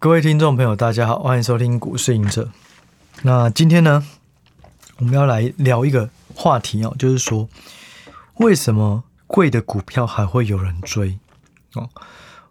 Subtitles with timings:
[0.00, 2.52] 各位听众朋友，大家好，欢迎收听股市隐者。
[3.22, 4.06] 那今天呢，
[4.98, 7.48] 我们要来聊一个话题哦，就是说，
[8.36, 11.18] 为什么贵的股票还会有人追？
[11.74, 11.90] 哦，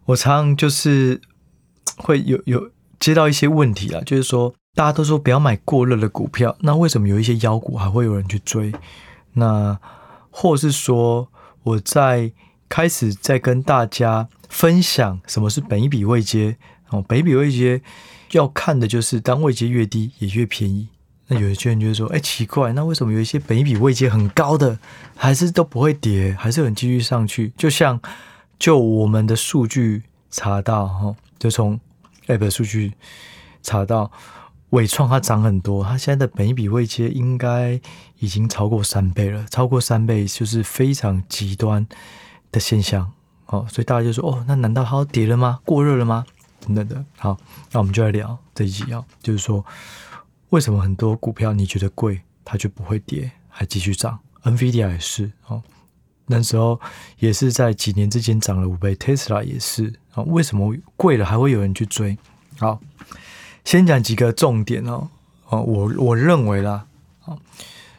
[0.04, 1.22] 我常常就是
[1.96, 8.74] 会有有接到一些问题啊，就是说，大家都说不要买过热的股票，那为什么有一些妖股还会有人去追？
[9.32, 9.78] 那
[10.28, 11.30] 或是说，
[11.62, 12.30] 我在
[12.68, 16.58] 开始在跟大家分享什么是本一笔未接。
[16.90, 17.80] 哦，北比位阶
[18.32, 20.88] 要看的就是当位阶越低也越便宜。
[21.30, 24.78] 那有些人就会说，哎，奇怪，那为什么有一些本益比位阶很高的
[25.14, 27.52] 还是都不会跌，还是很继续上去？
[27.56, 28.00] 就像
[28.58, 31.78] 就我们的数据查到，哈，就从
[32.28, 32.94] App 数据
[33.62, 34.10] 查到，
[34.70, 37.78] 伟创它涨很多，它现在的本益比位阶应该
[38.20, 41.86] 已经超过三倍了，超过三倍就是非常极端
[42.50, 43.12] 的现象。
[43.46, 45.60] 哦，所以大家就说，哦，那难道它要跌了吗？
[45.66, 46.24] 过热了吗？
[46.74, 47.36] 等等，好，
[47.72, 49.64] 那我们就来聊这一集啊，就是说，
[50.50, 55.62] 为什么很多股票你觉得贵，它就不会跌，还继续涨？NVIDIA 也是哦，
[56.26, 56.80] 那时候
[57.18, 62.16] 也是在几年之间涨了五倍，Tesla 也是啊，为什么贵了还会有人去追？
[62.58, 62.80] 好，
[63.64, 65.08] 先讲几个重点哦，
[65.48, 66.86] 哦，我我认为啦，
[67.24, 67.38] 哦，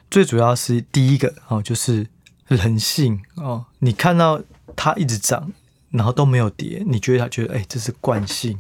[0.09, 2.07] 最主要是第一个哦，就是
[2.47, 4.41] 人性哦，你看到
[4.75, 5.51] 它一直涨。
[5.91, 8.59] 然后都没有跌，你觉得他觉得哎，这是惯性，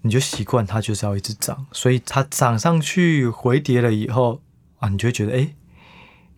[0.00, 4.40] 你就习惯它就是要一直涨，所以它涨上去回跌了以后
[4.78, 5.48] 啊，你就会觉得哎，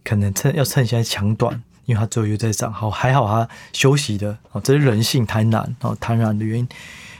[0.02, 6.68] 可能趁要趁现在抢短，因为它最后又在涨，好还好它休息的哦，这是人性贪婪哦，贪婪的原因。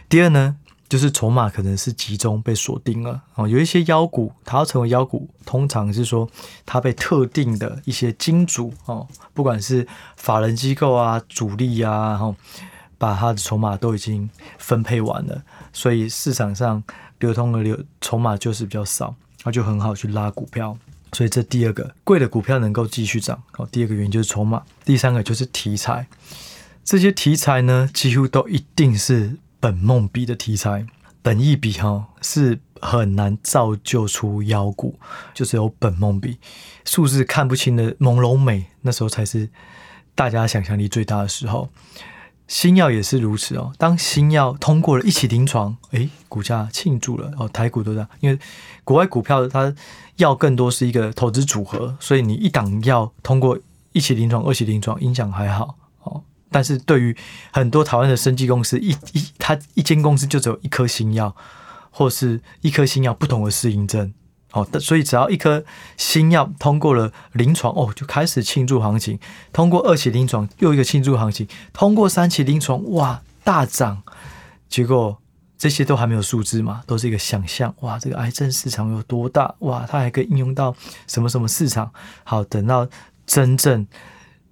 [0.09, 0.57] 第二呢，
[0.89, 6.29] 就是筹码可能是集中被锁定了哦，有一些妖股，它要成为妖股，通常是说
[6.67, 12.35] 它被特定的一些金主哦，不管是法人机构啊、主力啊，然后。
[12.99, 16.83] 把他的筹码都已经分配完了，所以市场上
[17.21, 20.77] 流通的流筹码就是比较少，他就很好去拉股票。
[21.13, 24.63] 所以这第二个贵的股票能够继续涨，哦，第二个原因就是筹码。
[24.85, 26.07] 第三个就是题材，
[26.85, 30.87] 这些题材呢几乎都一定是本梦比的题材，
[31.23, 34.99] 本意比哈是很难造就出妖股，
[35.33, 36.37] 就是有本梦比，
[36.85, 39.49] 数字看不清的朦胧美，那时候才是
[40.15, 41.71] 大家想象力最大的时候。
[42.49, 43.73] 新药也是如此哦。
[43.79, 47.47] 当新药通过了一期临床，诶，股价庆祝了哦。
[47.47, 48.39] 台股都这样，因为
[48.83, 49.73] 国外股票它
[50.17, 53.59] 药更多是一个投资组合，所以你一档药通过
[53.93, 56.23] 一期临床、二期临床，影响还好哦。
[56.51, 57.15] 但是对于
[57.53, 61.37] 很多台湾的生技公司，一一它一间公司就只有一颗新药，
[61.91, 64.15] 或是一颗新药不同的适应症。
[64.53, 65.63] 哦，所以只要一颗
[65.97, 69.19] 新药通过了临床，哦，就开始庆祝行情。
[69.53, 71.47] 通过二期临床，又一个庆祝行情。
[71.73, 74.03] 通过三期临床，哇，大涨。
[74.69, 75.19] 结果
[75.59, 77.75] 这些都还没有数字嘛，都是一个想象。
[77.81, 79.55] 哇，这个癌症市场有多大？
[79.59, 80.75] 哇，它还可以应用到
[81.07, 81.93] 什么什么市场？
[82.25, 82.89] 好，等到
[83.27, 83.87] 真正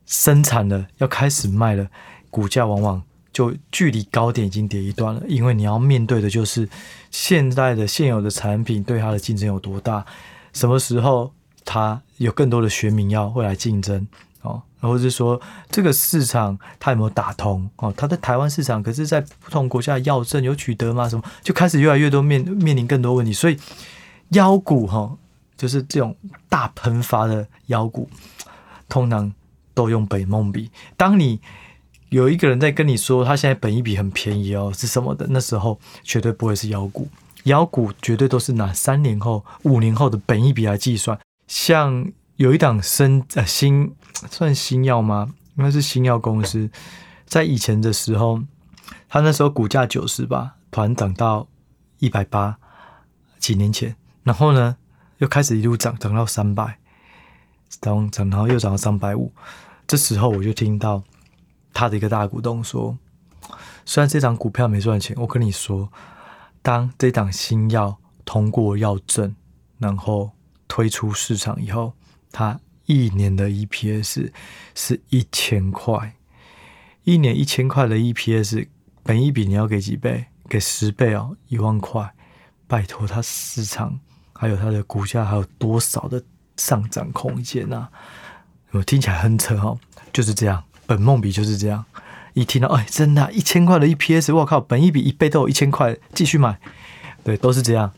[0.04, 1.88] 生产了，要开始卖了，
[2.30, 3.02] 股价往往。
[3.36, 6.66] 就距离高点已经跌一段了，因为你要面对的就是
[7.10, 10.02] 现在的现有的产品对它的竞争有多大，
[10.54, 11.30] 什么时候
[11.62, 14.08] 它有更多的学名药会来竞争
[14.40, 15.38] 哦，或者是说
[15.70, 17.92] 这个市场它有没有打通哦？
[17.94, 21.06] 它在台湾市场，可是在不同国家的药证有取得吗？
[21.06, 23.58] 什么就开始越来越多面面临更多问题，所以
[24.30, 25.14] 妖股哈，
[25.58, 26.16] 就是这种
[26.48, 28.08] 大喷发的妖股，
[28.88, 29.30] 通常
[29.74, 30.70] 都用北梦比。
[30.96, 31.38] 当你
[32.10, 35.26] 有一个人在跟你说，他现在本益比很便宜哦，是什么的？
[35.30, 37.08] 那时候绝对不会是妖股，
[37.44, 41.18] 妖股绝对都是拿三年后、五年后的本益比来计算。
[41.48, 43.92] 像有一档生 呃新
[44.30, 45.34] 算新药吗？
[45.56, 46.70] 应该是新药公司，
[47.26, 48.40] 在以前的时候，
[49.08, 51.48] 他那时候股价九十吧，突然涨到
[51.98, 52.58] 一百八，
[53.38, 54.76] 几年前，然后呢
[55.18, 56.78] 又开始一路涨，涨到三百，
[57.80, 59.32] 涨涨，然后又涨到三百五，
[59.88, 61.02] 这时候我就听到。
[61.76, 62.96] 他的一个大股东说
[63.84, 65.92] ：“虽然这档股票没赚钱，我跟你说，
[66.62, 69.36] 当这档新药通过药证，
[69.76, 70.30] 然后
[70.66, 71.92] 推出市场以后，
[72.32, 74.32] 它一年的 EPS
[74.74, 76.16] 是一千块，
[77.04, 78.68] 一年一千块的 EPS，
[79.02, 80.24] 本益比你要给几倍？
[80.48, 82.10] 给十倍哦，一万块。
[82.66, 84.00] 拜托，它市场
[84.32, 86.24] 还有它的股价还有多少的
[86.56, 87.90] 上涨空间啊？
[88.70, 89.78] 我听起来很扯哦，
[90.10, 91.84] 就是这样。”本梦比就是这样，
[92.34, 96.58] 一听到哎，真的、一千块的 EPS，我靠，本一比一倍都有一千块，继续买，
[97.24, 97.92] 对，都是这样。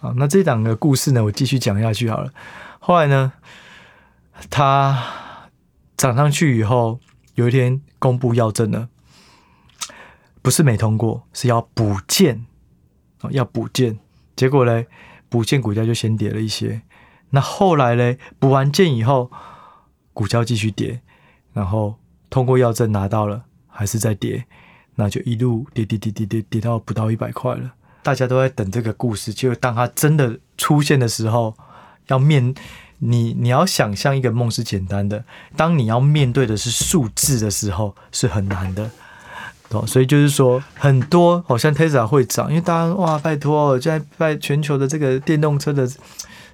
[0.00, 2.32] 好，那这档的故事呢，我继续讲下去好了。
[2.78, 3.32] 后来呢，
[4.48, 5.02] 它
[5.96, 7.00] 涨上去以后，
[7.34, 8.88] 有一天公布要证了，
[10.40, 12.46] 不是没通过，是要补件，
[13.30, 13.98] 要补件，
[14.36, 14.86] 结果嘞，
[15.28, 16.82] 补件股价就先跌了一些。
[17.30, 19.30] 那后来嘞，补完件以后，
[20.14, 21.02] 股价继续跌，
[21.52, 21.96] 然后
[22.30, 24.44] 通过药证拿到了，还是在跌，
[24.96, 27.72] 那就一路跌跌跌跌跌跌到不到一百块了。
[28.02, 31.54] 大家都在等这个故事，就当它真的出现的时候，
[32.06, 32.54] 要面
[32.98, 35.24] 你你要想象一个梦是简单的，
[35.56, 38.90] 当你要面对的是数字的时候，是很难的。
[39.70, 45.86] 哦，所以就是说，很多好像 Tesla 会涨，因为大家哇，拜托，现在在全球的这个电动车的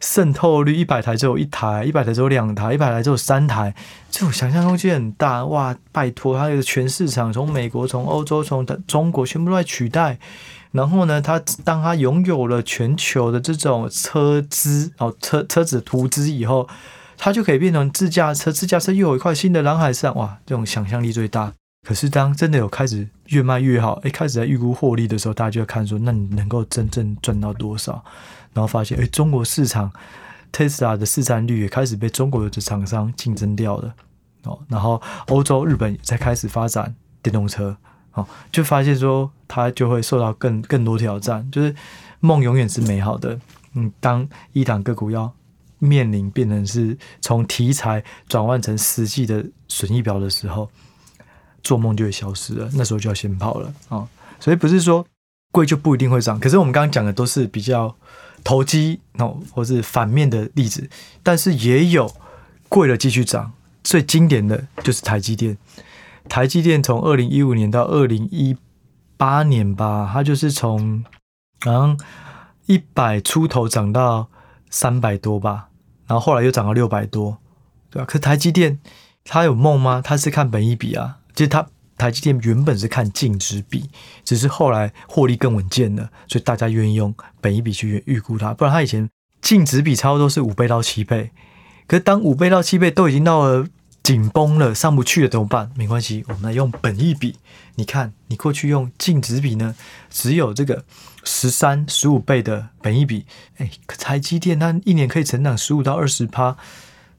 [0.00, 3.74] 渗透率，一百台只有一台，一百台只有两台，一百台只有三台，
[4.10, 5.76] 这种想象空间很大哇！
[5.92, 10.18] 拜托，它的全市场从美国、从欧洲、从中国全部都在取代。
[10.72, 16.68] 然后呢，它当它拥有了全球的这种车资哦，车车子图资以后，
[17.16, 20.38] 它就可以变成自驾车，自驾车又有一块新的蓝海上哇！
[20.44, 21.52] 这种想象力最大。
[21.86, 28.02] 可是，当真的有开始越卖越好，一，开始在预估获利的时候，大家就要看说，那你能够真正赚到多少？
[28.54, 29.92] 然后发现，诶，中国市场
[30.50, 33.94] Tesla 的市占率也开始被中国的厂商竞争掉了。
[34.44, 37.76] 哦，然后欧洲、日本才开始发展电动车，
[38.12, 41.46] 哦，就发现说，它就会受到更更多挑战。
[41.50, 41.74] 就是
[42.20, 43.38] 梦永远是美好的，
[43.74, 45.32] 嗯，当一档个股要
[45.78, 50.70] 面临变成是从题材转换成实际的损益表的时候。
[51.62, 54.06] 做梦就会消失了，那时候就要先跑了啊、
[54.38, 55.06] 所以不是说
[55.50, 57.96] 贵就不一定会涨，可是我们刚刚讲的都是比较
[58.44, 60.88] 投机哦，或是反面的例子，
[61.22, 62.14] 但是也有
[62.68, 63.52] 贵了继续涨。
[63.82, 65.58] 最经典的就是台积电，
[66.28, 68.56] 台积电从二零一五年到二零一
[69.16, 71.04] 八年吧，它就是从
[71.60, 71.98] 好像
[72.66, 74.28] 一百出头涨到
[74.70, 75.68] 三百多吧，
[76.06, 77.38] 然后后来又涨到六百多，
[77.90, 78.06] 对吧？
[78.06, 78.78] 可台积电
[79.24, 80.00] 它有梦吗？
[80.02, 81.18] 它是看本益比啊。
[81.34, 83.88] 其实它台积电原本是看净值比，
[84.24, 88.52] 只是后来获利更稳健了，所以大家愿意用本益比去预估它。
[88.52, 89.08] 不然它以前
[89.40, 91.30] 净值比差不多是五倍到七倍，
[91.86, 93.66] 可是当五倍到七倍都已经到了
[94.02, 95.70] 紧绷了，上不去了怎么办？
[95.76, 97.36] 没关系，我们来用本益比。
[97.76, 99.74] 你看，你过去用净值比呢，
[100.10, 100.84] 只有这个
[101.24, 103.26] 十三、十五倍的本益比，
[103.56, 106.56] 哎，可台积电它一年可以成长十五到二十趴。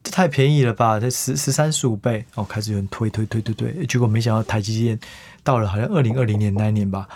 [0.06, 1.00] 这太便宜了吧？
[1.00, 5.00] 这十十三十五倍哦，开始有人推推推推推，结果没想到台积电
[5.44, 7.08] 到了好像二零二零年那一年吧，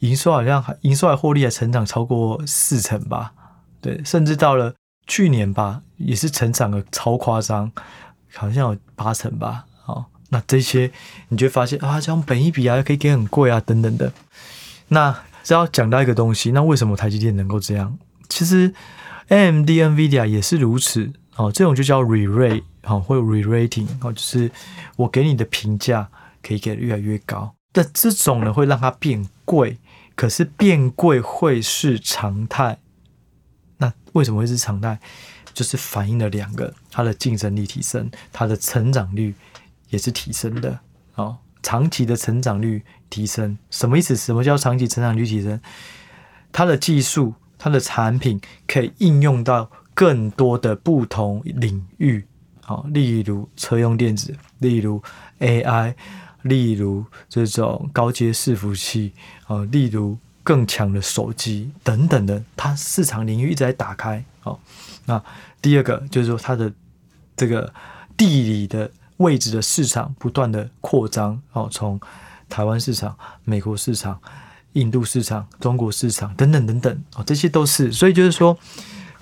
[0.00, 3.32] 营收好像还营收还获利还成长超过四成吧？
[3.80, 4.74] 对，甚至到了
[5.06, 7.70] 去年吧，也是成长的超夸张，
[8.34, 9.64] 好像有八成吧？
[9.84, 10.90] 哦，那这些
[11.28, 14.12] 你就发现啊，这样本一比啊可以给很贵啊等等的。
[14.88, 17.96] 那只要讲到一个东西，那为什么台积电能够这样？
[18.28, 18.74] 其实
[19.28, 21.12] AMD、NVIDIA 也是如此。
[21.36, 24.50] 哦，这种就叫 re-rate，好，会有 re-rating，哦，就是
[24.96, 26.08] 我给你的评价
[26.42, 27.54] 可以给的越来越高。
[27.72, 29.76] 但这种呢，会让它变贵，
[30.14, 32.78] 可是变贵会是常态。
[33.76, 34.98] 那为什么会是常态？
[35.52, 39.34] 就是反映了两个，它的竞争力提升，它的成长率
[39.90, 40.80] 也是提升的。
[41.16, 44.16] 哦，长期的成长率提升，什么意思？
[44.16, 45.60] 什么叫长期成长率提升？
[46.50, 49.70] 它的技术，它的产品可以应用到。
[49.96, 52.22] 更多的不同领域，
[52.60, 55.02] 好，例如车用电子，例如
[55.40, 55.94] AI，
[56.42, 59.14] 例如这种高阶伺服器，
[59.46, 64.22] 啊，例如更强的手机等等的，它市场领域一直在打开。
[64.40, 64.60] 好，
[65.06, 65.24] 那
[65.62, 66.70] 第二个就是说它的
[67.34, 67.72] 这个
[68.18, 71.98] 地理的位置的市场不断的扩张，哦，从
[72.50, 74.20] 台湾市场、美国市场、
[74.74, 78.58] 印度市场、中国市场等等等等，哦，这些都是，所以就是说。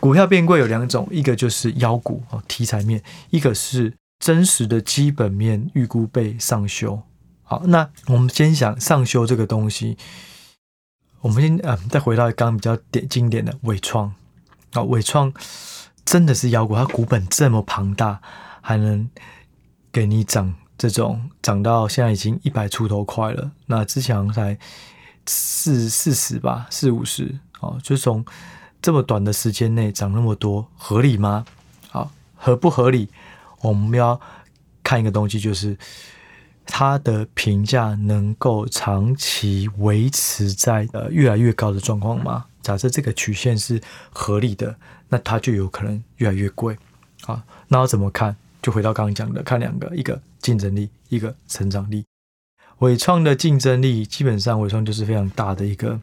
[0.04, 7.00] 股票变贵有两种，一个就是妖股哦，题材面；一个是真实的基本面预估被上修。
[7.42, 9.96] 好，那我们先想上修这个东西，
[11.23, 14.14] 我们先嗯，再回到刚刚比较典经典的纬创
[14.73, 15.32] 啊，纬创
[16.04, 18.20] 真的是妖股，它股本这么庞大，
[18.61, 19.08] 还能
[19.90, 23.52] 给你涨这种涨到现在已经一百出头块了。
[23.64, 24.58] 那之前才
[25.25, 28.23] 四四十吧，四五十哦，就从。
[28.84, 31.46] 这么短的时间内涨那么多，合理吗？
[31.88, 33.08] 好，合不合理？
[33.62, 34.20] 我们要
[34.82, 35.74] 看一个东西，就是
[36.66, 42.44] 它的评价能够长期维持在呃越来越高的状况吗？
[42.60, 43.80] 假设这个曲线是
[44.12, 44.76] 合理的，
[45.08, 46.76] 那它就有可能越来越贵。
[47.22, 48.36] 好，那要怎么看？
[48.60, 52.04] 就回到刚刚讲的，看两个，一个竞争力，一个成长力。
[52.80, 55.98] 伟创的竞争力，基本上伟创就是非常大的一个。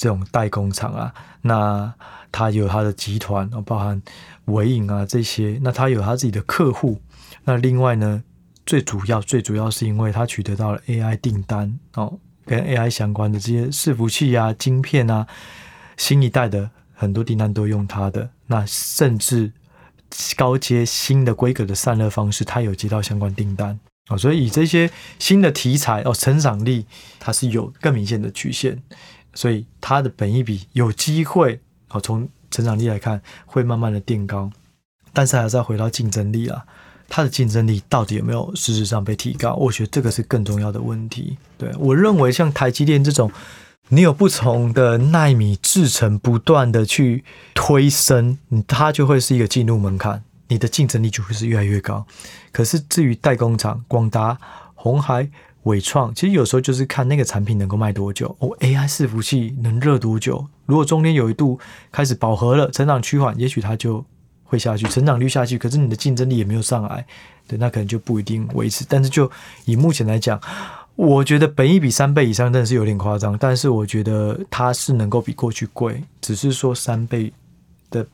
[0.00, 1.92] 这种代工厂啊，那
[2.32, 4.00] 他有他的集团，包含
[4.46, 7.02] 纬颖啊这些，那他有他自己的客户。
[7.44, 8.24] 那另外呢，
[8.64, 15.26] 最主要最主要是因为他取得到了 AI 订单哦，跟 AI 相关的这些伺服器啊、晶片啊，
[15.98, 19.52] 新一代的很多订单都用它的，那甚至
[20.34, 23.78] 高阶新的规格的散热方式，它有接到相关订单。
[24.08, 24.90] 啊，所以以这些
[25.20, 26.86] 新的题材哦，成长力
[27.20, 28.82] 它是有更明显的曲线，
[29.34, 31.60] 所以它的本益比有机会
[31.90, 34.50] 哦，从成长力来看会慢慢的垫高，
[35.12, 36.64] 但是还是要回到竞争力啊。
[37.12, 39.54] 它的竞争力到底有没有实质上被提高？
[39.54, 41.36] 我觉得这个是更重要的问题。
[41.58, 43.32] 对，我认为像台积电这种，
[43.88, 52.06] 你有不同的纳米制程不断的去推升，它就会是一个进入门槛，你的竞争力就会是越来越高。
[52.52, 54.38] 可是至于代工厂，广达、
[54.76, 55.28] 鸿海、
[55.64, 60.46] 伟创，其实有时候就是看那个产品能够卖多久哦，AI 伺服器能热多久？
[60.66, 61.58] 如果中间有一度
[61.90, 64.04] 开始饱和了，成长趋缓，也许它就。
[64.42, 67.06] 会下去，成长率下去，可是你的竞争力也没有上来，
[67.46, 68.84] 对，那可能就不一定维持。
[68.88, 69.30] 但是就
[69.64, 70.40] 以目前来讲，
[70.96, 77.32] 我觉得本一比三倍以上真的是有点夸张，但是我觉得它是能够比过去贵，只是说三倍
[77.90, 78.04] 的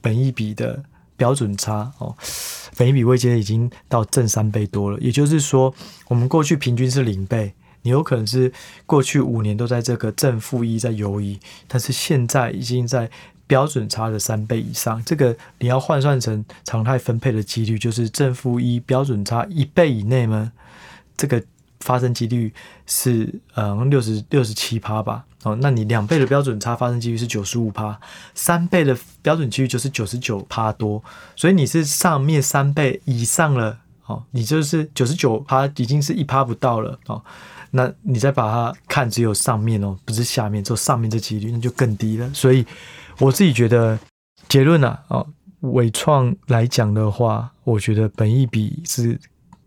[0.00, 0.82] 本一比的
[1.16, 2.14] 标准差哦，
[2.76, 5.74] 本益比位阶已经到正三倍多了，也就是说，
[6.08, 8.52] 我们过去平均是零倍，你有可能是
[8.86, 13.10] 过去五年都在这个正负一在游移，但是现在已经在。
[13.48, 20.50] 标准差的三倍以上，这个你要换算成常态分配的几率，就是正负一标准差一倍以内吗，
[21.16, 21.40] 这个
[21.86, 22.52] 发生几率
[22.84, 25.24] 是嗯六十六十七趴吧。
[25.44, 27.98] 哦，那你两倍的标准差发生几率是九十五趴，
[28.34, 31.02] 三倍的标准几率就是九十九趴多。
[31.36, 37.22] 所以你是上面三倍以上了，哦，你就是九十九趴已经是一趴不到了哦。
[37.70, 42.28] 那你再把它看只有上面哦，不是下面，只有上面这几率，那就更低了。
[42.34, 42.66] 所以。
[43.18, 43.98] 我自己觉得
[44.46, 45.26] 结论啊，哦，
[45.60, 49.18] 纬创来讲的话，我觉得本益比是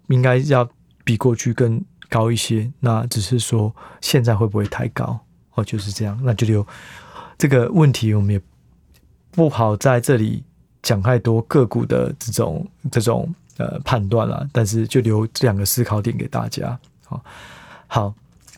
[0.10, 0.70] 应该要
[1.04, 2.72] 比过去更高一些。
[2.80, 5.20] 那只是说现在会不会太高？
[5.54, 6.20] 哦，就是这样。
[6.24, 6.66] 那就留
[7.38, 8.42] 这个问题，我们也
[9.32, 10.44] 不好在这里
[10.82, 14.48] 讲太多个股的这种这种呃判断了。
[14.52, 16.78] 但是就留这两个思考点给大家。
[17.06, 17.24] 好，
[17.88, 18.14] 好。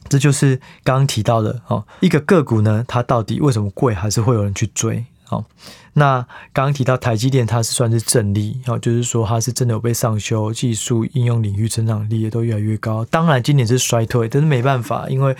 [0.09, 5.05] 这就是刚刚提到的哦，一个个股呢，它到底为什么贵，还是会有人去追？
[5.31, 5.45] 好，
[5.93, 6.19] 那
[6.51, 13.05] 刚刚提到台积电，它是算是正例好，就是说它是真的有被上修，技术应用领域成长力也都越来越高。
[13.05, 15.33] 当然今年是衰退，但是没办法，因为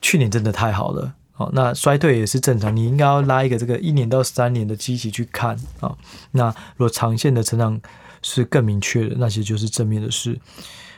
[0.00, 1.50] 去年真的太好了好。
[1.52, 5.92] 那衰退也是正常，你应该要拉一个这个一年到三年的基期去看啊。
[6.30, 6.46] 那
[6.76, 7.80] 如果长线的成长
[8.22, 10.38] 是更明确的，那其实就是正面的事。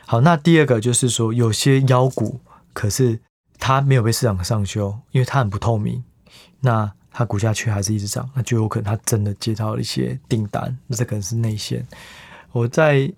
[0.04, 2.40] 好，那第二个就是说有些妖股。
[2.74, 3.20] 可是
[3.60, 6.02] 它没有被市场上修，因为它很不透明。
[6.58, 11.86] 那它股价却还是一直涨，那就有可能它真的接到了一些订单，那这可能是内线。
[12.50, 13.10] 我在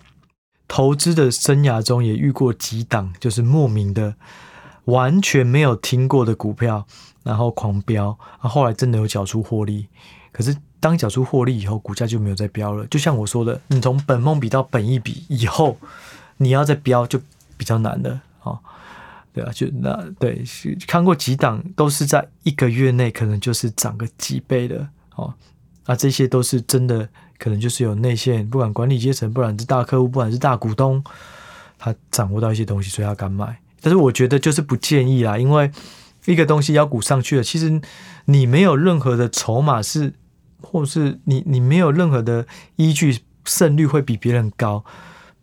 [0.68, 4.14] 投资的生涯中也遇过几档，就是莫名的
[4.84, 6.86] 完全没有听过的股票，
[7.22, 9.88] 然后狂飙，啊，后来真的有缴出获利。
[10.30, 12.86] 可是当缴出获利以后，股价就没有再飙了。
[12.88, 15.78] 就像我说的，你从本梦比到本一比以后，
[16.36, 17.18] 你要再飙就
[17.56, 18.60] 比较难了啊。
[19.36, 20.42] 对啊，就那对，
[20.86, 25.34] 看过几档都是在一个月内可能就是涨个几倍的哦，
[25.84, 31.04] 啊，这些都是真的，可能就是有内线，不管管理阶层，不管是大客户，不管是大股东，
[31.78, 33.58] 他掌握到一些东西，所以他敢买。
[33.82, 35.70] 但是我觉得就是不建议啦，因为
[36.24, 37.78] 一个东西妖股上去了，其实
[38.24, 40.14] 你没有任何的筹码是，
[40.62, 44.82] 或是你你没有任何的依据，胜率会比别人高，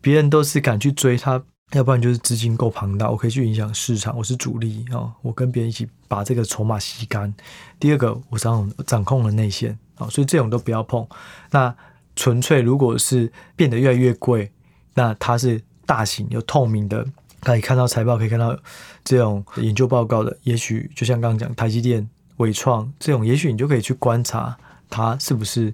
[0.01, 1.43] 别人都是敢去追它。
[1.71, 7.33] 要不然就是资金够庞大，我可以去影响市场，我是主力啊，我跟别人一起把这个筹码吸干。
[7.79, 11.07] 第二个，我掌掌控了内线啊，所以这种都不要碰。
[11.49, 11.75] 那
[12.15, 14.51] 纯粹如果是变得越来越贵，
[14.93, 17.03] 那它是大型又透明的，
[17.39, 18.55] 可以看到财报，可以看到
[19.03, 24.55] 这种研究报告的，也许就像刚刚讲台积电、伟创这种，也许你就可以去观察
[24.91, 25.73] 它是不是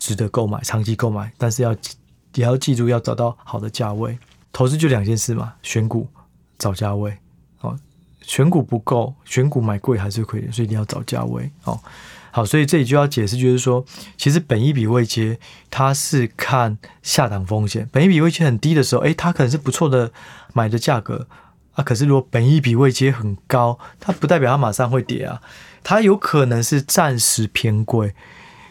[0.00, 1.72] 值得购买、长期购买，但是要
[2.34, 4.18] 也要记住要找到好的价位。
[4.56, 6.08] 投资就两件事嘛，选股
[6.56, 7.14] 找价位，
[7.60, 7.78] 哦，
[8.22, 11.78] 选股不够，选股买贵还是亏，所以一定要找价位，哦，
[12.30, 13.84] 好，所以这里就要解释，就是说，
[14.16, 20.10] 其实本益比位阶它是看下档风险，本益比位阶很低的时候，诶，它可能是不错的
[20.54, 21.28] 买的价格。
[21.74, 25.42] 啊，可是如果本益比位阶很高，它不代表它马上会跌啊，
[25.84, 28.14] 它有可能是暂时偏贵。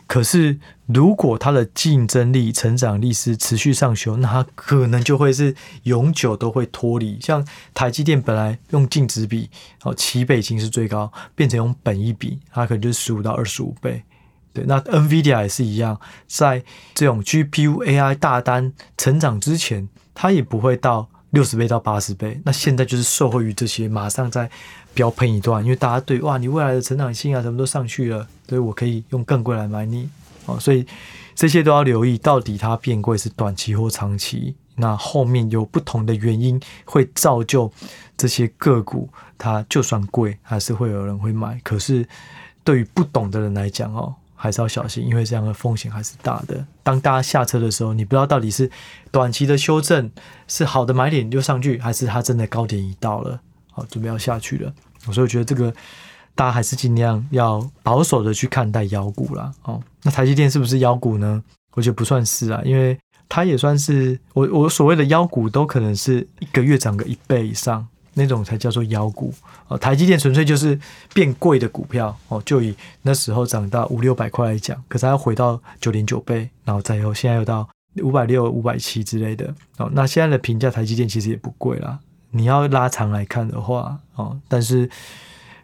[0.07, 7.19] 可是，如果它的竞争力、成长力是持续上修，那它可能就会是永久都会脱离。
[7.19, 9.49] 像台积电本来用净值比
[9.81, 14.03] 哦七倍已经是最高，变成用本益比，它可能就是十五到二十五倍。
[14.53, 22.39] 对，那 NVIDIA 也是一样，在这种 GPU AI 大单成长之前，它也不会到六十倍到八十倍。
[22.45, 24.49] 那现在就是受惠于这些，马上在
[24.95, 30.09] 飙喷一段，因为大家对哇，你未来的成长性啊什么都上去了，所以我可以用更贵来买你
[30.47, 30.59] 哦。
[30.59, 30.83] 所以
[31.35, 34.55] 这些都要留意，到底它变贵是短期或长期。
[34.77, 37.71] 那后面有不同的原因会造就
[38.17, 41.59] 这些个股，它就算贵，还是会有人会买。
[41.63, 42.05] 可是
[42.63, 46.65] 对于不懂的人来讲哦，还是要小心，因为这样的风险还是大的。
[46.83, 48.69] 当大家下车的时候，你不知道到底是
[49.11, 50.11] 短期的修正
[50.45, 53.39] 是好的买点就上去，还是它真的高点已到了，
[53.75, 54.73] 好准备要下去了。
[55.11, 55.71] 所以我觉得这个
[56.33, 59.53] 大家还是尽量要保守的去看待妖股啦。
[59.65, 61.43] 哦，那台积电是不是妖股呢？
[61.73, 62.97] 我觉得不算是啊，因为。
[63.27, 69.33] 它也算是我我所谓的妖股，都可能是一个月涨个一倍以上那种才叫做妖股
[69.67, 69.75] 哦。
[69.75, 70.79] 台积电纯粹就是
[71.11, 77.67] 变贵的股票哦，就以那时候涨到五六百块来讲，可是它要回到九点九倍，然后再后现在又到
[78.03, 79.89] 五百六、五百七之类的哦。
[79.91, 81.97] 那现在的评价，台积电其实也不贵啦。
[82.35, 84.89] 你要拉长来看的话哦，但是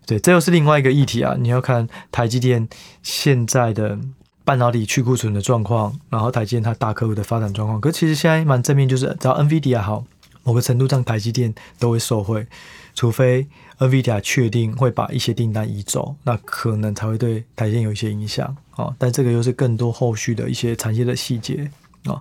[0.05, 1.35] 对，这又是另外一个议题啊。
[1.37, 2.67] 你要看台积电
[3.03, 3.99] 现在的。
[4.43, 10.03] 半导体去库存的状况，然后台积电它大客户的发展状况，可是其实现在蛮正面，就是只要 NVIDIA 好，
[10.43, 12.47] 某个程度上台积电都会受惠，
[12.95, 13.47] 除非
[13.77, 18.93] NVIDIA 确定会把一些订单移走，那可能才会对台积电有一些影响啊。
[18.97, 21.69] 但这个又是更多后续的一些产业的细节
[22.05, 22.19] 啊。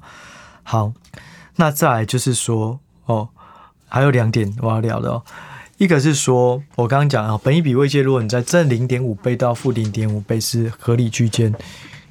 [0.63, 0.93] 好，
[1.57, 3.31] 那再来就是说哦，
[3.91, 5.23] 还有两点我要聊的哦，
[5.77, 11.55] 一个是说我刚刚讲啊，本益比位阶，如果你在正零点五倍到负零点五倍是合理区间。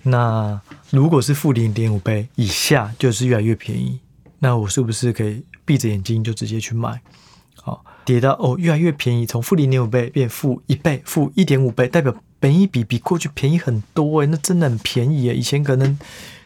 [0.04, 0.60] 那
[0.92, 4.00] 如果是负零点五倍以下，就是越来越便宜。
[4.40, 7.02] 那我是不是可以闭着眼睛就直接去买？
[7.62, 16.00] 好，跌到哦越来越便宜，从负零点五倍变负一倍、负一点五倍，代表本益比比过去便宜很多诶，那真的很便宜诶，以前可能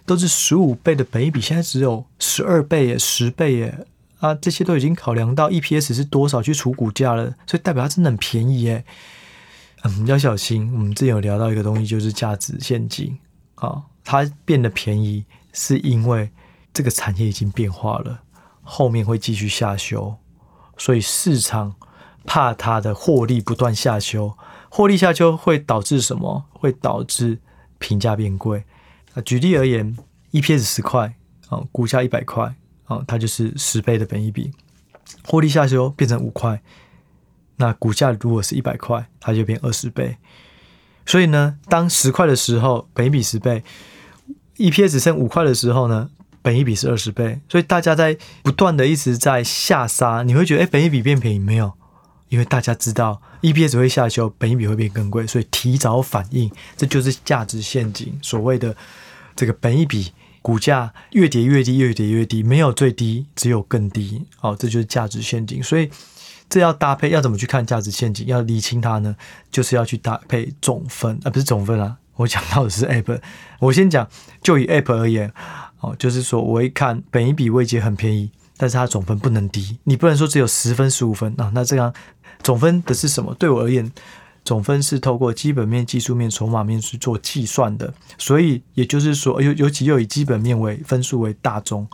[0.06, 3.86] 都是十五倍的本益比，现在只有十二倍诶，十倍诶。
[4.24, 8.86] 啊，这些都已经考量到 EPS 是多少去除股价了，所以代表它真的很便宜诶。
[9.84, 10.72] 嗯，要小心。
[10.74, 13.20] 我们之前有聊到一个东西，就是价值陷阱。
[13.56, 16.32] 啊，它变得便宜，是因为
[16.72, 18.22] 这个产业已经变化了，
[18.62, 20.16] 后面会继续下修，
[20.78, 21.76] 所以市场
[22.26, 24.38] 怕它的获利不断下修，
[24.70, 26.46] 获利下修会导致什么？
[26.52, 27.40] 会导致
[27.78, 28.64] 评价变贵。
[29.16, 29.98] 啊，举例而言
[30.32, 31.16] ，EPS 十块，
[31.50, 34.52] 啊，股价一百块，啊，它就是十倍的本益比，
[35.26, 36.62] 获利下修变成五块，
[37.58, 40.18] 那股价如果是一百块，它就变二十倍。
[41.06, 43.64] 所以呢，当十块的时候，本益比十倍
[44.58, 46.10] ；EPS 剩五块的时候呢，
[46.42, 47.42] 本益比是二十倍。
[47.50, 51.74] 所以大家在不断的一直在下杀，你会觉得，哎，本益比变便宜没有？
[52.30, 58.18] 因为大家知道 EPS 会下修，本益比会变更贵，所以提早反应，这就是价值陷阱。
[58.24, 58.76] 所谓的
[59.36, 60.12] 这个本益比，
[60.44, 64.28] 股价越跌越低，越跌越低，没有最低，只有更低。
[64.42, 65.64] 哦，这就是价值陷阱。
[65.64, 65.90] 所以。
[66.50, 68.28] 这要搭配，要怎么去看价值陷阱？
[68.28, 69.16] 要理清它呢？
[69.50, 71.98] 就是要去搭配总分，而、啊、不是总分啊。
[72.16, 73.20] 我讲到的是 App。
[73.58, 74.08] 我先讲，
[74.44, 75.34] 就以 App 而言，
[75.80, 81.50] 哦，就是说我一看本益比位阶很便宜，但是它总分不能低，你不能说只有十分、十五分啊。
[81.56, 81.92] 那这样
[82.44, 83.34] 总分的是什么？
[83.34, 83.92] 对我而言，
[84.44, 87.94] 总分是透过基本面、技术面、筹码面去做计算的。
[88.18, 91.88] 所以也就是说，尤尤其又以基本面为分数为大宗。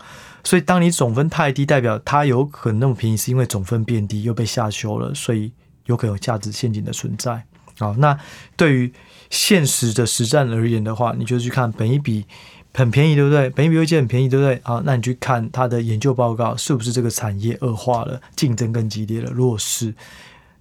[0.44, 5.52] 所以，当你总分太低，代表它有可能那么便宜，是因为总分变低又被下修了，所以
[5.86, 7.44] 有可能有价值陷阱的存在。
[7.78, 8.18] 好，那
[8.56, 8.92] 对于
[9.30, 12.26] 现实的实战而言的话，你就去看本一笔
[12.74, 13.50] 很便宜，对不对？
[13.50, 14.60] 本益比位阶很便宜，对不对？
[14.64, 19.30] 好，那你去看它的研究报告，是不是这个产业恶化了，竞争更激烈了？
[19.34, 19.94] 如果是，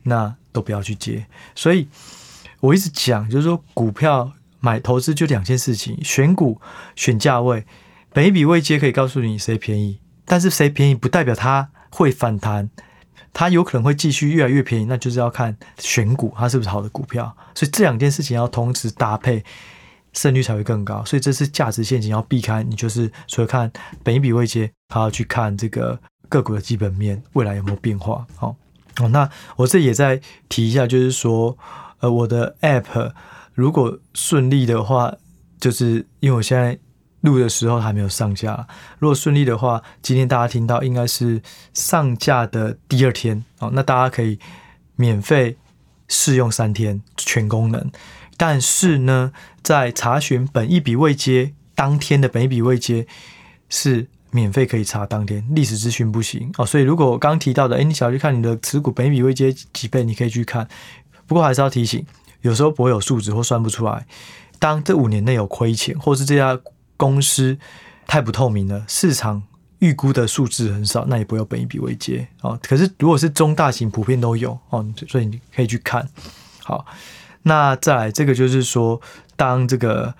[0.08, 1.26] 那都不要去接。
[1.54, 1.88] 所以
[2.60, 6.60] 我一直讲，就是说股票买投资就两件事情：选股、
[6.96, 7.64] 选价位。
[8.14, 12.68] 每一笔未接可以告诉你谁便宜，但是谁便宜不代表它会反弹，
[13.32, 19.44] 它有可能会继续越来越便宜，那就是要看选股它是不是好的股票，所以这两件事情要同时搭配，
[20.14, 21.04] 胜率才会更高。
[21.04, 23.70] 所以这是价值陷阱要避开，你就是除了看
[24.02, 28.26] 本一笔未接，还要去看这个个股的基本面未来有没有变化。
[28.34, 28.56] 好，
[29.00, 31.56] 哦那我这也再提一下，就是说，
[32.00, 33.12] 呃，我的 App
[33.54, 35.14] 如果顺利的话，
[35.60, 36.78] 就是因为我现在。
[37.22, 38.68] 录的时候还没有上架，
[39.00, 41.42] 如果顺利的话，今天大家听到应该是
[41.74, 43.72] 上架的第二天哦。
[43.74, 44.38] 那大家可以
[44.94, 45.56] 免费
[46.06, 47.90] 试用三天全功能，
[48.36, 49.32] 但是呢，
[49.64, 53.08] 在查询本一笔未接当天的本一笔未接
[53.68, 56.66] 是免费可以查当天，历史资讯不行哦。
[56.66, 60.68] 所以如果我刚提到的，哎，你想要去看你的持股本比未接几倍，你可以去看。
[61.26, 62.04] 不过还是要提醒，
[62.42, 64.06] 有时候不会有数值或算不出来。
[64.58, 66.58] 当这五年内有亏钱，或是这家
[66.96, 67.58] 公司
[68.06, 69.42] 太不透明了，市场
[69.78, 72.58] 预估的数字很少，那也不要本一笔未接哦。
[72.62, 76.08] 可是如果是中大型，普遍都有哦，所以你可以去看。
[76.64, 76.84] 好，
[77.42, 79.00] 那再来这个就是说，
[79.36, 80.14] 当这个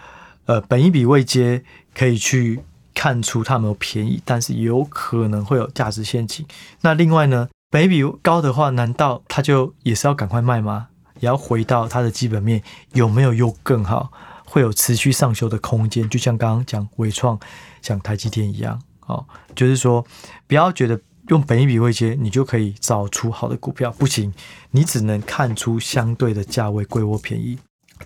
[0.47, 2.61] 呃本一笔未接可以去
[2.99, 6.45] 看出它有没有便宜，但是有可能会有价值陷阱。
[6.81, 10.89] 那另外呢，本益比高的话，难道它就也是要赶快卖吗？
[11.21, 12.61] 也要回到它的基本面
[12.95, 14.11] 有没有又更好，
[14.45, 16.09] 会有持续上修的空间？
[16.09, 17.39] 就像刚刚讲纬创、
[17.81, 18.83] 讲台积电一样。
[19.07, 20.05] 哦，就是说，
[20.49, 24.35] 不要觉得用本益比位阶，你就可以找出好的股票，不行，
[24.73, 27.57] 你只能看出相对的价位贵或便宜。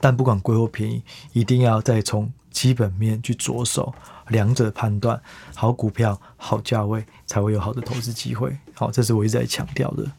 [0.02, 1.02] 但不管贵或便宜，
[1.32, 3.92] 一定要再从基本面去着手，
[4.28, 5.20] 两者判断
[5.54, 8.56] 好股票、好价位，才会有好的投资机会。
[8.74, 10.10] 好，这是我一直在强调的。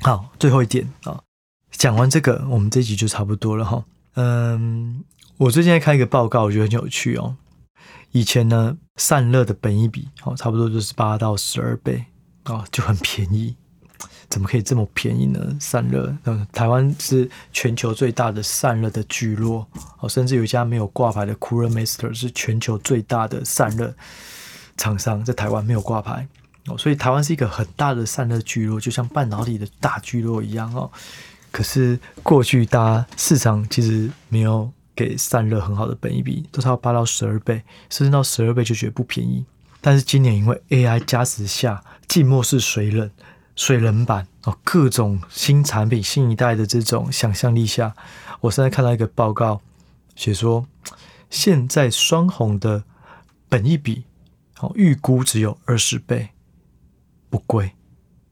[0.00, 1.22] 好，最后一点啊，
[1.70, 3.84] 讲完这个，我们这集就差不多了哈。
[4.14, 5.04] 嗯，
[5.36, 7.36] 我最近在看一个报告，我觉得很有趣哦。
[8.12, 12.06] 以前呢，散热的本一比哦，差不多就是八到十二倍
[12.42, 13.54] 啊，就很便宜。
[14.30, 15.56] 怎么可以这么便宜呢？
[15.60, 19.66] 散热，嗯，台湾是全球最大的散热的聚落
[19.98, 23.94] 哦，甚至有一家没有挂牌的 Cooler Master 是全球最大的散热
[24.78, 26.26] 厂商，在台湾没有挂牌
[26.68, 30.90] 哦，所以台湾是一个很大的散热聚落，就像半导体的大聚落一样哦。
[31.50, 34.72] 可是过去大家市场其实没有。
[34.92, 39.46] 给散热很好的本益比，都是要八到十二倍，甚至到十二倍就觉得不便宜。
[39.80, 43.10] 但是今年因为 AI 加持下，浸没式水冷、
[43.56, 47.94] 水冷版哦，各种新产品、新一代的这种想象力下，
[48.40, 49.60] 我现在看到一个报告，
[50.14, 50.66] 写说
[51.28, 52.84] 现在双红的
[53.48, 54.04] 本益比
[54.60, 56.30] 哦，预估只有二十倍，
[57.28, 57.72] 不贵，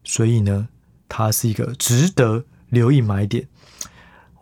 [0.05, 0.69] 所以呢，
[1.09, 3.49] 它是一个值得留意买点。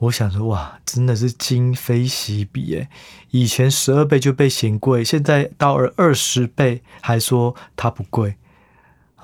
[0.00, 2.88] 我想说，哇，真的是今非昔比诶！
[3.30, 8.36] 以前十二倍就被嫌贵，现在到了二十倍还说它不贵。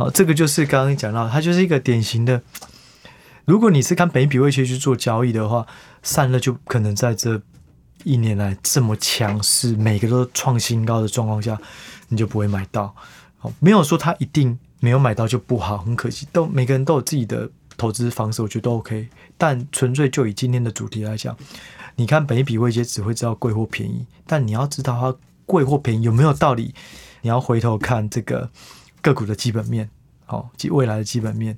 [0.02, 2.42] 好，这个就是刚刚讲到，它就是一个典型的。
[3.44, 5.64] 如果你是看本益比位阶去做交易的话，
[6.02, 7.40] 散热就可能在这
[8.02, 11.56] 一年来这么强势，每个都创新高的状况下，
[12.08, 12.92] 你就不会买到。
[13.38, 17.48] 好，没有说它一定没有买到就不好，很可惜，都每个人都有自己的。
[17.76, 21.36] 投资方式我觉得都 OK，但纯粹就以今天的主题来讲，
[21.96, 26.74] 你看本益比位阶只会知道贵或便宜，但你要知道它贵或便宜有没有道理，
[27.22, 28.50] 你要回头看这个
[29.02, 29.90] 个股的基本面，
[30.28, 31.56] 哦，及未来的基本面。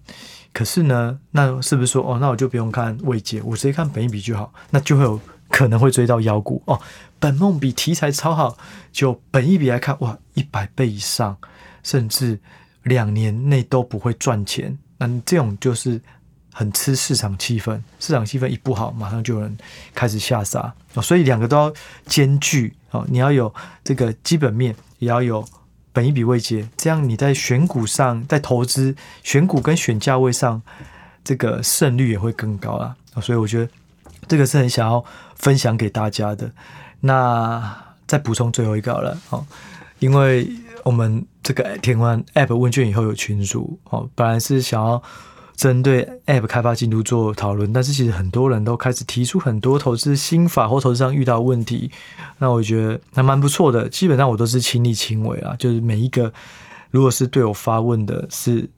[0.52, 4.52] 可是呢，那是不是说哦，那我就不用看未解，我直接看本益比就好？
[4.70, 6.80] 那就会有可能会追到妖股哦。
[7.18, 8.56] 本梦比题材超好，
[8.92, 11.36] 就本益比来看，哇，一百倍以上，
[11.82, 12.38] 甚至
[12.82, 14.76] 两年内都不会赚钱。
[14.96, 16.00] 那这种就是
[16.52, 19.58] 很吃市场气氛，市场气氛一不好，马上就有人
[19.92, 21.72] 开始下杀，所以两个都要
[22.06, 23.04] 兼具哦。
[23.08, 23.52] 你要有
[23.82, 25.44] 这个基本面，也要有
[25.94, 30.60] 本一笔未结，这样你在选股上，在投资选股跟选价位上，
[31.24, 32.94] 这个胜率也会更高啦。
[33.22, 33.68] 所以我觉得
[34.28, 35.02] 这个是很想要
[35.36, 36.50] 分享给大家的。
[37.00, 37.74] 那
[38.06, 39.46] 再补充最后一个好了，哦，
[40.00, 40.46] 因为。
[40.84, 45.02] 我们这个填完 App 问卷以后有群组哦，本来是想要
[45.56, 51.90] 针对 App 开发进度做讨论，但是其实很多人都开始提出很多投资心法或投资上遇到问题，
[52.38, 53.88] 那我觉得还蛮不错的。
[53.88, 56.32] 基本上我都是亲力亲为啊，就是每一个
[56.90, 58.68] 如果是对我发问的是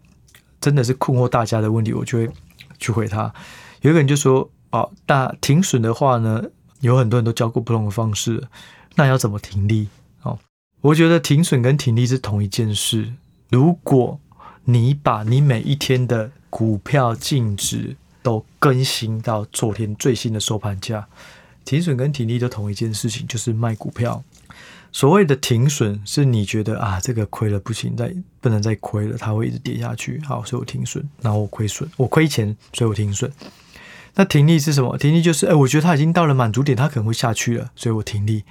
[0.61, 2.31] 真的是困惑大家的问题，我就会
[2.79, 3.33] 去回他。
[3.81, 6.43] 有一个人就说哦，那停损的话呢，
[6.81, 8.43] 有很多人都教过不同的方式，
[8.97, 9.89] 那要怎么停利？
[10.23, 10.39] 哦
[10.83, 13.13] 我觉得停损跟停利是同一件事。
[13.51, 14.21] 如果
[14.69, 21.07] 你把你每一天的股票净值都更新到昨天最新的收盘价，
[21.65, 24.25] 停损跟停利都同一件事情，就是卖股票。
[24.91, 30.21] 所谓的停损是你觉得啊，这个亏了不行，再不能再亏了，它会一直跌下去。
[30.27, 33.31] 好，所以我停损，然后我亏损，我亏钱，所以我停损。
[34.17, 34.99] 那停利是什么？
[34.99, 38.43] 停利就是，哎，我觉得它已经到了满足点，它可能会下去了，所以我停利。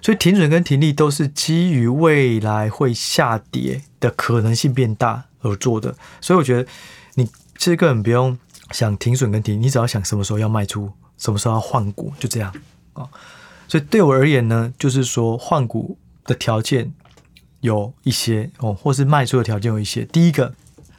[0.00, 6.68] 所以停损跟停利都是基于未来会下跌的可能性变大而做的，所以我觉得
[7.14, 7.24] 你
[7.58, 8.36] 其实根本不用
[8.70, 12.52] 想停损跟停，你只要想什么时候要卖出，什么时候要换股，就这样
[12.94, 13.08] 啊。
[13.68, 16.92] 所以对我而言呢，就是说换股的条件
[17.60, 20.04] 有一些哦，或是卖出的条件有一些。
[20.06, 20.54] 第一个，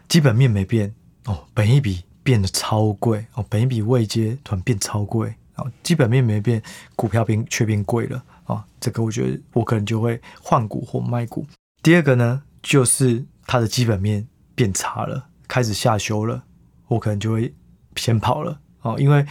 [0.08, 0.94] 基本面没变
[1.26, 6.62] 哦，本一笔变得超贵哦，本一笔未接突然变超贵哦，基本面没变，
[6.96, 8.24] 股票变却变贵了。
[8.46, 11.46] 啊，这个我觉得我可能就会换股或卖股。
[11.82, 16.44] 第二个呢，就是它的基本面变差了，开始下修了，
[16.88, 17.54] 我可能就会
[17.96, 18.60] 先跑了。
[18.82, 19.26] 哦，因为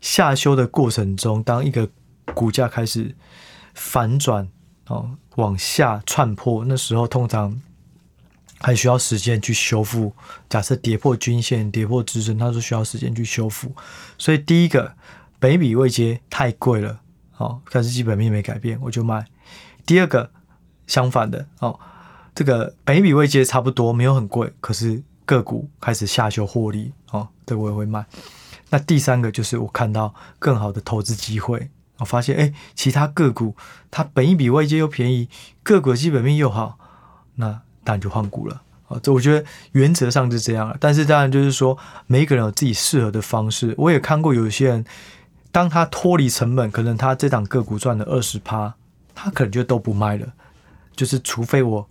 [0.00, 1.88] 下修的过程中，当一个
[2.34, 3.14] 股价开始
[3.74, 4.48] 反转，
[4.86, 7.60] 哦，往下窜破，那时候通常
[8.60, 10.14] 还需要时间去修复。
[10.48, 13.74] 假设跌破均线、跌破支撑，它是需要时间去修复。
[14.18, 14.94] 所以第一个，
[15.38, 17.00] 本益比位阶太贵了，
[17.38, 19.26] 哦，但是基本面没改变，我就卖。
[19.86, 20.30] 第二个，
[20.86, 21.80] 相反的，哦，
[22.34, 28.04] 这个本一比位接差不多，没有很贵，可是个股开始下修获利，哦，这我也会卖。
[28.70, 33.54] 那第三个就是我看到更好的投资机会，我发现，哎，其他个股
[33.90, 35.28] 它本一比未接又便宜，
[35.62, 36.78] 个股基本面又好，
[37.36, 37.62] 那。
[37.82, 39.00] 当然就换股了啊！
[39.02, 43.74] 这我觉得原则上是这样了，但是当然就是说，每一个人有自己适合的方式。
[43.78, 44.84] 我也看过有些人，
[45.50, 48.74] 当他脱离成本，可能他这档个股赚了二十趴，
[49.14, 50.26] 他可能就都不卖了。
[50.94, 51.88] 就是除非我，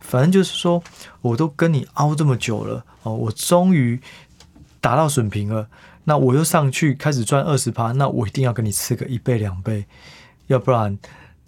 [0.00, 0.82] 反正就是说，
[1.20, 4.00] 我都跟你熬这么久了哦，我终于
[4.80, 5.68] 达到水平了，
[6.04, 9.84] 那我又上去开始赚二十趴，那我一定要跟你吃个一倍两倍，
[10.46, 10.98] 要不然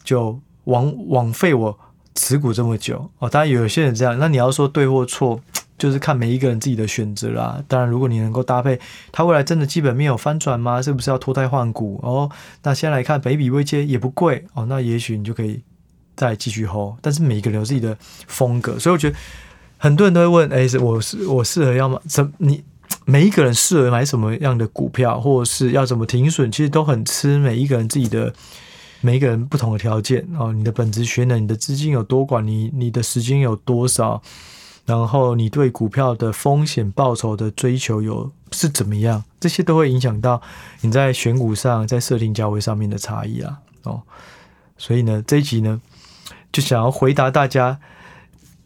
[0.03, 1.79] 就枉枉费我。
[2.13, 4.19] 持股这么久哦，当然有些人这样。
[4.19, 5.41] 那你要说对或错，
[5.79, 7.63] 就是看每一个人自己的选择啦。
[7.69, 8.79] 当然，如果你能够搭配，
[9.13, 10.83] 它未来真的基本面有翻转吗？
[10.83, 12.29] 是不是要脱胎换骨哦？
[12.65, 15.63] 那先来看，北比位阶也不贵哦，那也许你就可以
[16.29, 16.97] 再继续 hold。
[17.01, 19.17] 但是每一个人有自己的风格，所以我觉得
[19.79, 22.33] 很多人都会问：哎，是我是我适合要么怎？
[22.39, 22.63] 你
[23.07, 26.53] 每一个人适合买什么样的股票，或者是要怎么停损？
[26.53, 28.35] 其实都很吃每一个人自己的。
[29.03, 34.21] 每一个人不同的条件哦，你的本职学能，你的资金有多广，你你的时间有多少，
[34.85, 40.43] 然后你对股票的风险报酬的追求有是怎么样，这些都会影响到
[40.83, 44.03] 你在选股上，在设定价位上面的差异啊哦。
[44.77, 45.81] 所以呢，这一集呢，
[46.53, 47.79] 就想要回答大家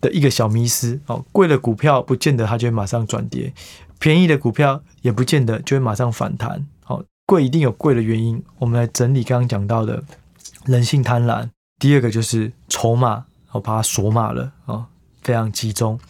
[0.00, 3.52] 的一个小迷思哦，贵的股票不见得它就会马上转跌，
[3.98, 6.66] 便宜的股票也不见得就会马上反弹。
[6.86, 10.02] 哦，贵一定有贵的原因，我们来整理刚刚讲到的。
[10.66, 14.86] 人性贪婪，第二个就是筹码，我把它锁码了啊，
[15.20, 16.00] 非常集中。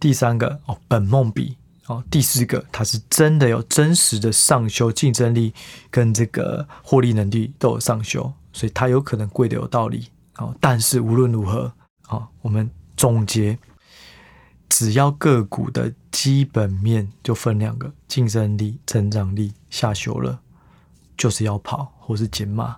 [0.00, 5.54] 第三个哦，本梦比哦，第四个它是真的有真实的上修，竞争力
[5.92, 10.08] 跟这个获利能力都有上修，所以它有可能贵的有道理
[10.40, 10.54] 哦。
[10.60, 11.72] 但是无论如何，
[12.42, 13.58] 我们总结，
[14.68, 20.40] 只要个股的基本面就分两个，竞争力、成长力下修了，
[21.16, 22.76] 就是要跑或是减码。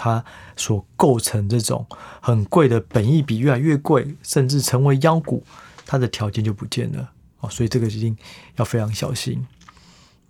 [0.00, 0.24] 它
[0.56, 1.84] 所构成这种
[2.22, 5.42] 很贵的本益比越来越贵，甚至成为妖股，
[5.84, 8.16] 它的条件就不见了哦，所以这个一定
[8.54, 9.44] 要非常小心。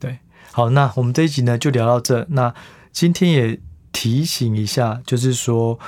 [0.01, 0.21] 对，
[0.53, 2.27] 好，那我们这一集呢就聊到这。
[2.31, 2.55] 那
[2.92, 3.61] 今天也
[3.92, 5.79] 提醒一下，就是说，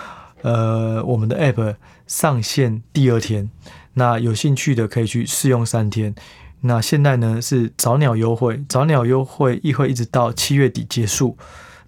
[0.43, 1.77] 呃，我们的 App
[2.07, 3.51] 上线第二天，
[3.95, 6.15] 那有兴趣的可以去试用三天。
[6.63, 11.37] 那现在呢是早鸟优惠，早鸟优惠一会一直到七月底结束。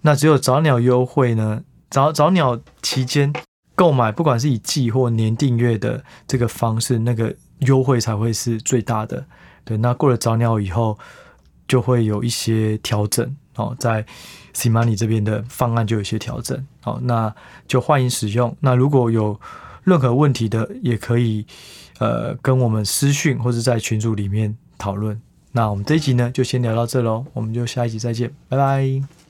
[0.01, 3.31] 那只有早鸟优惠呢，早早鸟期间
[3.75, 9.25] 购买，不管是以季或年订阅的这个方式，那个优惠才会是最大的。
[9.63, 10.97] 对，那过了早鸟以后，
[11.67, 14.05] 就会有一些调整哦，在
[14.53, 16.65] CMoney 这边的方案就有些调整。
[16.81, 17.33] 好，那
[17.67, 18.55] 就欢迎使用。
[18.59, 19.39] 那如果有
[19.83, 21.45] 任何问题的，也可以
[21.99, 25.19] 呃跟我们私讯或者在群组里面讨论。
[25.51, 29.22] 那我们这一集呢，就先聊到这喽，我们就下一集再见，拜拜。